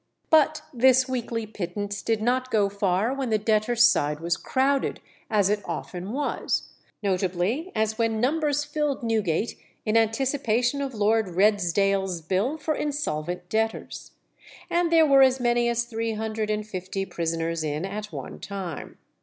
But 0.31 0.63
this 0.73 1.07
weekly 1.07 1.45
pittance 1.45 2.01
did 2.01 2.23
not 2.23 2.49
go 2.49 2.69
far 2.69 3.13
when 3.13 3.29
the 3.29 3.37
debtors' 3.37 3.85
side 3.85 4.19
was 4.19 4.35
crowded, 4.35 4.99
as 5.29 5.47
it 5.47 5.61
often 5.63 6.11
was; 6.11 6.63
notably 7.03 7.71
as 7.75 7.99
when 7.99 8.19
numbers 8.19 8.63
filled 8.65 9.03
Newgate 9.03 9.59
in 9.85 9.95
anticipation 9.95 10.81
of 10.81 10.95
Lord 10.95 11.27
Redesdale's 11.27 12.21
bill 12.21 12.57
for 12.57 12.73
insolvent 12.73 13.47
debtors, 13.47 14.13
and 14.71 14.91
there 14.91 15.05
were 15.05 15.21
as 15.21 15.39
many 15.39 15.69
as 15.69 15.83
three 15.83 16.13
hundred 16.13 16.49
and 16.49 16.65
fifty 16.65 17.05
prisoners 17.05 17.63
in 17.63 17.85
at 17.85 18.11
one 18.11 18.39
time. 18.39 18.97